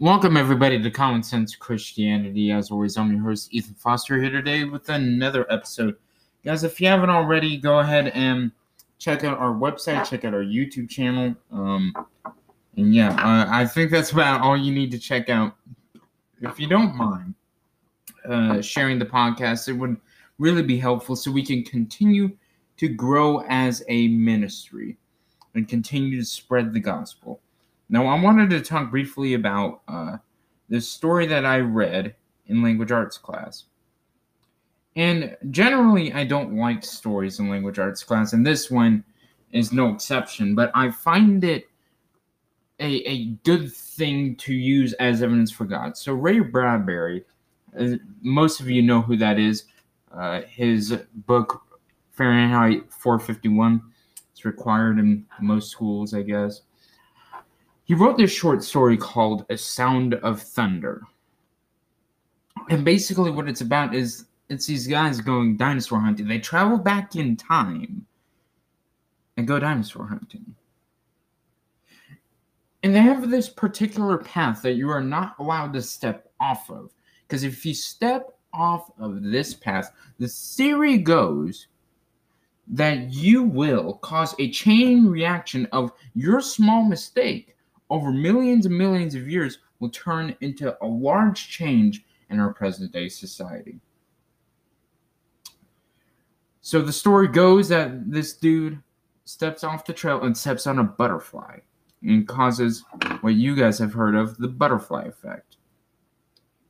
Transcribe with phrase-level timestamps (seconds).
[0.00, 2.50] Welcome, everybody, to Common Sense Christianity.
[2.50, 5.94] As always, I'm your host, Ethan Foster, here today with another episode.
[6.44, 8.50] Guys, if you haven't already, go ahead and
[8.98, 11.36] check out our website, check out our YouTube channel.
[11.52, 11.94] Um,
[12.76, 15.54] and yeah, uh, I think that's about all you need to check out.
[16.40, 17.34] If you don't mind
[18.28, 19.96] uh, sharing the podcast, it would
[20.40, 22.36] really be helpful so we can continue
[22.78, 24.96] to grow as a ministry
[25.54, 27.40] and continue to spread the gospel.
[27.88, 30.16] Now, I wanted to talk briefly about uh,
[30.68, 32.14] this story that I read
[32.46, 33.64] in language arts class.
[34.96, 39.04] And generally, I don't like stories in language arts class, and this one
[39.52, 41.68] is no exception, but I find it
[42.80, 45.96] a, a good thing to use as evidence for God.
[45.96, 47.24] So, Ray Bradbury,
[47.78, 49.64] uh, most of you know who that is.
[50.12, 51.62] Uh, his book,
[52.12, 53.82] Fahrenheit 451,
[54.32, 56.62] it's required in most schools, I guess.
[57.84, 61.02] He wrote this short story called A Sound of Thunder.
[62.70, 66.26] And basically, what it's about is it's these guys going dinosaur hunting.
[66.26, 68.06] They travel back in time
[69.36, 70.54] and go dinosaur hunting.
[72.82, 76.90] And they have this particular path that you are not allowed to step off of.
[77.26, 81.66] Because if you step off of this path, the theory goes
[82.68, 87.53] that you will cause a chain reaction of your small mistake
[87.90, 92.92] over millions and millions of years will turn into a large change in our present
[92.92, 93.78] day society.
[96.60, 98.82] So the story goes that this dude
[99.26, 101.58] steps off the trail and steps on a butterfly
[102.02, 102.84] and causes
[103.20, 105.56] what you guys have heard of the butterfly effect.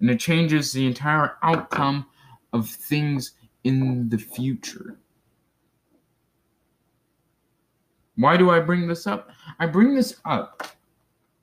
[0.00, 2.06] And it changes the entire outcome
[2.52, 3.32] of things
[3.64, 4.98] in the future.
[8.16, 9.30] Why do I bring this up?
[9.58, 10.75] I bring this up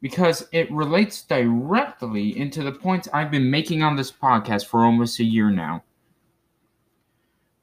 [0.00, 5.18] because it relates directly into the points I've been making on this podcast for almost
[5.18, 5.82] a year now.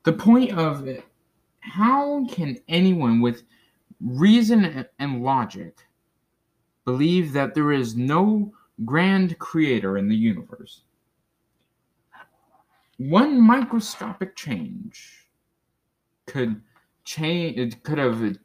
[0.04, 1.06] The point of it,
[1.60, 3.44] how can anyone with
[4.02, 5.88] reason and logic
[6.84, 8.54] believe that there is no
[8.84, 10.82] grand creator in the universe?
[12.98, 15.28] One microscopic change
[16.28, 16.62] could
[17.04, 18.38] change it could have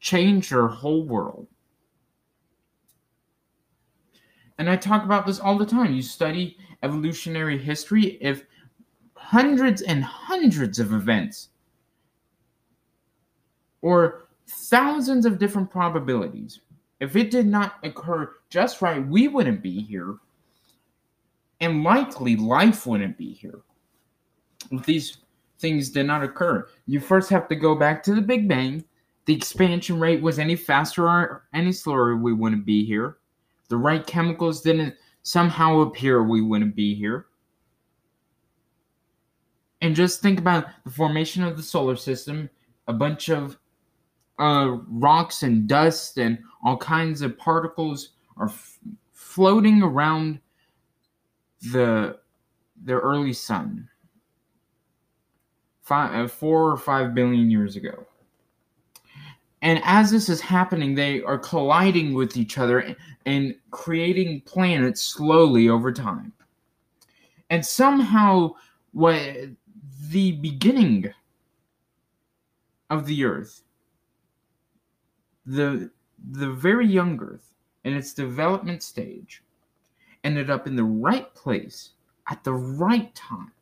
[0.00, 1.48] changed our whole world
[4.58, 5.94] and I talk about this all the time.
[5.94, 8.44] You study evolutionary history, if
[9.14, 11.48] hundreds and hundreds of events
[13.82, 16.60] or thousands of different probabilities,
[17.00, 20.16] if it did not occur just right, we wouldn't be here.
[21.60, 23.60] And likely life wouldn't be here.
[24.70, 25.18] If these
[25.58, 28.84] things did not occur, you first have to go back to the Big Bang.
[29.26, 33.16] The expansion rate was any faster or any slower, we wouldn't be here
[33.74, 37.26] the right chemicals didn't somehow appear, we wouldn't be here.
[39.80, 42.48] And just think about the formation of the solar system,
[42.86, 43.58] a bunch of
[44.38, 48.78] uh, rocks and dust and all kinds of particles are f-
[49.12, 50.38] floating around
[51.72, 52.20] the
[52.84, 53.88] the early sun.
[55.82, 58.06] Five, uh, four or five billion years ago.
[59.64, 62.94] And as this is happening, they are colliding with each other
[63.24, 66.34] and creating planets slowly over time.
[67.48, 68.50] And somehow,
[68.92, 69.22] what
[70.10, 71.14] the beginning
[72.90, 73.62] of the Earth,
[75.46, 75.90] the
[76.32, 77.54] the very young Earth,
[77.84, 79.42] in its development stage,
[80.24, 81.92] ended up in the right place
[82.28, 83.52] at the right time.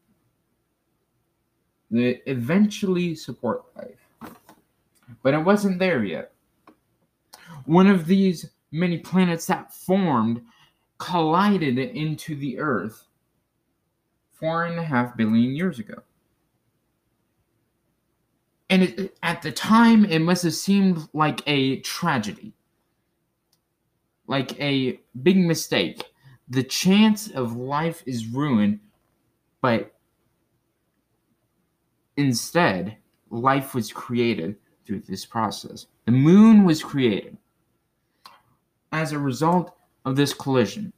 [1.93, 4.02] They eventually support life
[5.23, 6.33] but it wasn't there yet.
[7.67, 10.43] One of these many planets that formed
[10.99, 13.07] collided into the Earth
[14.33, 16.03] four and a half billion years ago.
[18.71, 22.55] And it, at the time, it must have seemed like a tragedy,
[24.27, 26.03] like a big mistake.
[26.49, 28.81] The chance of life is ruined,
[29.61, 29.95] but
[32.17, 32.97] instead,
[33.31, 34.57] life was created
[35.01, 35.87] through this process.
[36.07, 37.37] The moon was created
[38.93, 39.75] as a result
[40.05, 40.93] of this collision.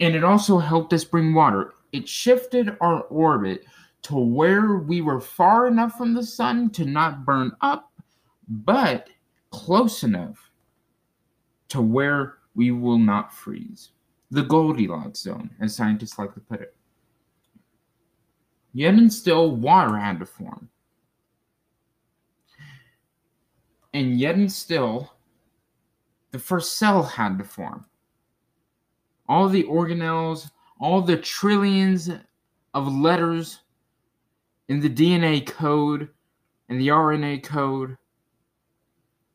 [0.00, 1.74] And it also helped us bring water.
[1.92, 3.64] It shifted our orbit
[4.02, 7.92] to where we were far enough from the sun to not burn up,
[8.48, 9.08] but
[9.50, 10.50] close enough
[11.68, 13.92] to where we will not freeze.
[14.30, 16.74] The Goldilocks zone, as scientists like to put it.
[18.72, 20.68] Yet and still, water had to form.
[23.94, 25.12] And yet and still,
[26.30, 27.84] the first cell had to form.
[29.28, 30.50] all the organelles,
[30.80, 32.10] all the trillions
[32.74, 33.60] of letters
[34.68, 36.08] in the DNA code
[36.68, 37.96] and the RNA code,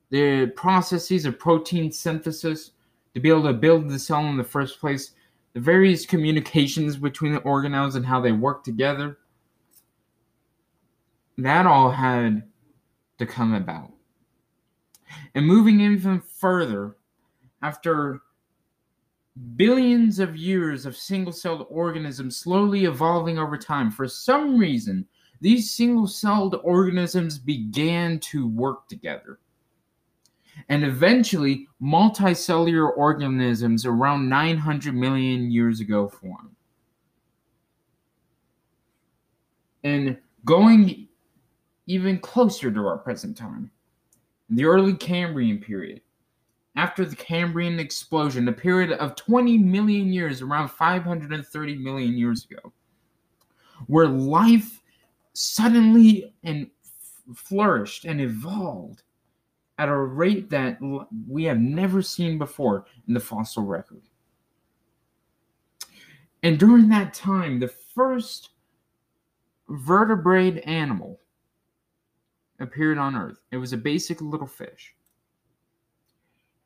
[0.09, 2.71] the processes of protein synthesis
[3.13, 5.11] to be able to build the cell in the first place,
[5.53, 9.17] the various communications between the organelles and how they work together.
[11.37, 12.43] That all had
[13.19, 13.91] to come about.
[15.35, 16.95] And moving even further,
[17.61, 18.21] after
[19.55, 25.05] billions of years of single celled organisms slowly evolving over time, for some reason,
[25.41, 29.39] these single celled organisms began to work together.
[30.69, 36.55] And eventually, multicellular organisms around 900 million years ago formed.
[39.83, 41.07] And going
[41.85, 43.71] even closer to our present time,
[44.49, 46.01] in the early Cambrian period,
[46.75, 52.71] after the Cambrian explosion, a period of 20 million years, around 530 million years ago,
[53.87, 54.81] where life
[55.33, 56.67] suddenly and
[57.35, 59.03] flourished and evolved
[59.79, 60.77] at a rate that
[61.27, 64.01] we have never seen before in the fossil record.
[66.43, 68.51] And during that time, the first
[69.69, 71.19] vertebrate animal
[72.59, 73.39] appeared on Earth.
[73.51, 74.95] It was a basic little fish.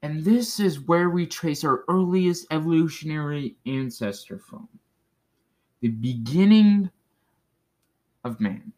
[0.01, 4.67] And this is where we trace our earliest evolutionary ancestor from
[5.81, 6.89] the beginning
[8.23, 8.71] of man.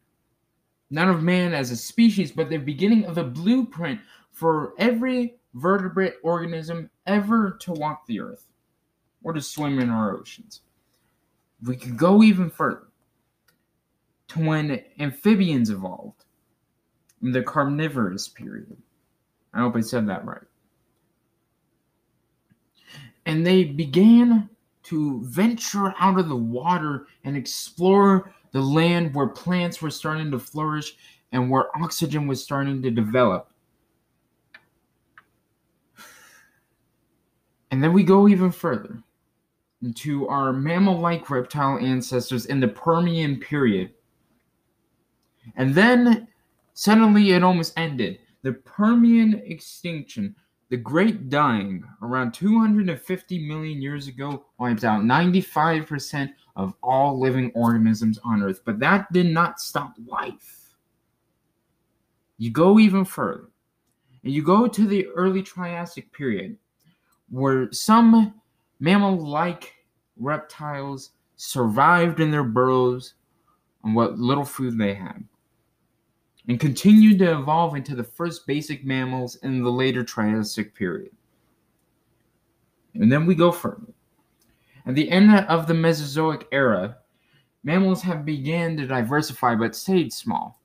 [0.90, 4.00] Not of man as a species, but the beginning of a blueprint
[4.32, 8.46] for every vertebrate organism ever to walk the earth
[9.22, 10.60] or to swim in our oceans.
[11.62, 12.88] We could go even further
[14.28, 16.24] to when amphibians evolved
[17.32, 18.76] the carnivorous period.
[19.52, 20.42] I hope I said that right
[23.26, 24.48] and they began
[24.84, 30.38] to venture out of the water and explore the land where plants were starting to
[30.38, 30.96] flourish
[31.32, 33.50] and where oxygen was starting to develop.
[37.70, 39.02] And then we go even further
[39.82, 43.92] into our mammal like reptile ancestors in the Permian period.
[45.56, 46.28] And then
[46.74, 48.18] suddenly it almost ended.
[48.42, 50.34] The Permian extinction
[50.70, 58.18] the Great Dying, around 250 million years ago, wiped out 95% of all living organisms
[58.24, 58.60] on Earth.
[58.64, 60.74] But that did not stop life.
[62.38, 63.50] You go even further,
[64.24, 66.56] and you go to the early Triassic period,
[67.30, 68.40] where some
[68.80, 69.74] mammal like
[70.16, 73.14] reptiles survived in their burrows
[73.84, 75.24] on what little food they had
[76.48, 81.12] and continued to evolve into the first basic mammals in the later Triassic period.
[82.94, 83.92] And then we go further.
[84.86, 86.98] At the end of the Mesozoic era,
[87.62, 90.60] mammals have began to diversify but stayed small.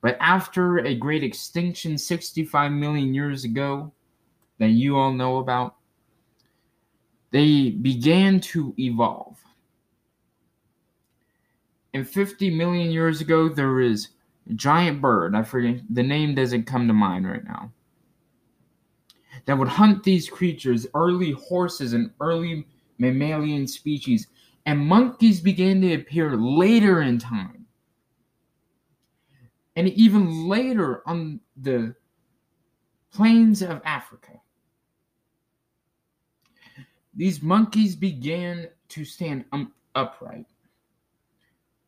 [0.00, 3.92] But after a great extinction 65 million years ago
[4.58, 5.76] that you all know about,
[7.32, 9.38] they began to evolve.
[11.92, 14.08] And 50 million years ago, there is
[14.54, 15.34] giant bird.
[15.34, 17.72] I forget the name doesn't come to mind right now.
[19.46, 22.66] That would hunt these creatures, early horses and early
[22.98, 24.28] mammalian species,
[24.64, 27.66] and monkeys began to appear later in time.
[29.76, 31.94] And even later on the
[33.12, 34.32] plains of Africa.
[37.14, 40.44] These monkeys began to stand um, upright.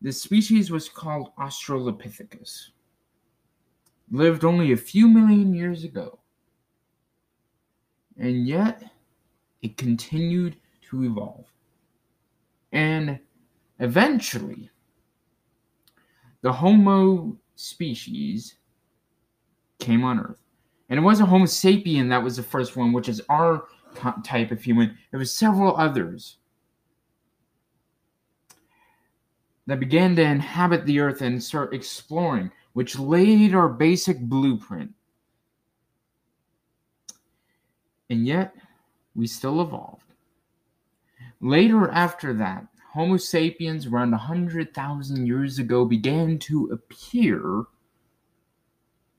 [0.00, 2.68] The species was called Australopithecus.
[4.10, 6.18] Lived only a few million years ago.
[8.16, 8.82] And yet,
[9.62, 10.56] it continued
[10.88, 11.46] to evolve.
[12.72, 13.18] And
[13.80, 14.70] eventually,
[16.42, 18.54] the Homo species
[19.78, 20.42] came on Earth.
[20.88, 23.64] And it wasn't Homo sapien that was the first one, which is our
[24.24, 24.96] type of human.
[25.12, 26.38] It was several others
[29.68, 34.90] that began to inhabit the earth and start exploring, which laid our basic blueprint.
[38.08, 38.54] And yet,
[39.14, 40.14] we still evolved.
[41.42, 47.64] Later, after that, Homo sapiens, around 100,000 years ago, began to appear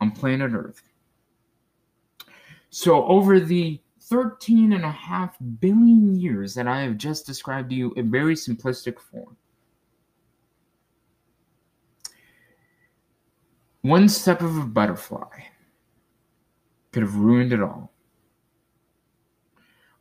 [0.01, 0.81] on planet Earth.
[2.71, 7.75] So, over the 13 and a half billion years that I have just described to
[7.75, 9.37] you in very simplistic form,
[13.81, 15.43] One step of a butterfly
[16.91, 17.93] could have ruined it all.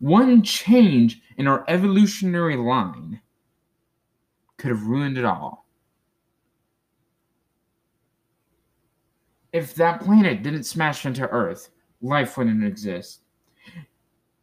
[0.00, 3.20] One change in our evolutionary line
[4.56, 5.66] could have ruined it all.
[9.52, 11.70] If that planet didn't smash into Earth,
[12.02, 13.20] life wouldn't exist.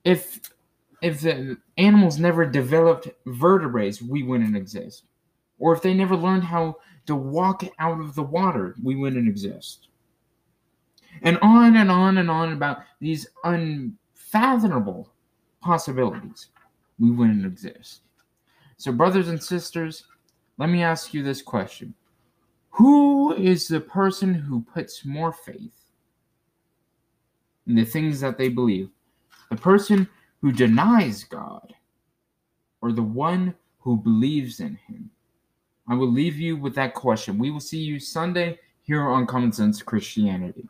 [0.04, 0.40] If
[1.02, 5.04] if the animals never developed vertebrae, we wouldn't exist.
[5.60, 9.88] Or if they never learned how to walk out of the water, we wouldn't exist.
[11.22, 15.10] And on and on and on about these unfathomable
[15.62, 16.48] possibilities,
[17.00, 18.02] we wouldn't exist.
[18.78, 20.04] So, brothers and sisters,
[20.58, 21.94] let me ask you this question
[22.72, 25.74] Who is the person who puts more faith
[27.68, 28.90] in the things that they believe?
[29.50, 30.10] The person
[30.42, 31.74] who denies God
[32.82, 35.10] or the one who believes in him?
[35.88, 37.38] I will leave you with that question.
[37.38, 40.68] We will see you Sunday here on Common Sense Christianity.